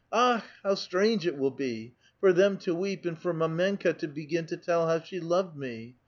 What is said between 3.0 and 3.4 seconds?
and for